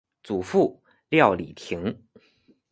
[0.23, 2.01] 祖父廖礼庭。